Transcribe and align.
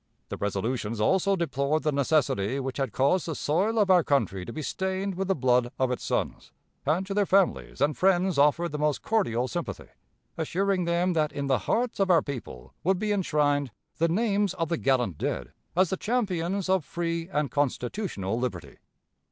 The 0.29 0.37
resolutions 0.37 0.99
also 0.99 1.35
deplored 1.35 1.83
the 1.83 1.91
necessity 1.91 2.59
which 2.59 2.77
had 2.77 2.91
caused 2.91 3.27
the 3.27 3.35
soil 3.35 3.77
of 3.77 3.91
our 3.91 4.03
country 4.03 4.45
to 4.45 4.51
be 4.51 4.63
stained 4.63 5.13
with 5.13 5.27
the 5.27 5.35
blood 5.35 5.71
of 5.77 5.91
its 5.91 6.03
sons, 6.03 6.51
and 6.87 7.05
to 7.05 7.13
their 7.13 7.27
families 7.27 7.81
and 7.81 7.95
friends 7.95 8.39
offered 8.39 8.69
the 8.69 8.79
most 8.79 9.03
cordial 9.03 9.47
sympathy; 9.47 9.89
assuring 10.39 10.85
them 10.85 11.13
that 11.13 11.31
in 11.31 11.45
the 11.45 11.59
hearts 11.69 11.99
of 11.99 12.09
our 12.09 12.23
people 12.23 12.73
would 12.83 12.97
be 12.97 13.11
enshrined 13.11 13.69
"the 13.97 14.07
names 14.07 14.55
of 14.55 14.69
the 14.69 14.77
gallant 14.77 15.19
dead 15.19 15.53
as 15.75 15.91
the 15.91 15.97
champions 15.97 16.67
of 16.67 16.83
free 16.83 17.29
and 17.29 17.51
constitutional 17.51 18.39
liberty." 18.39 18.77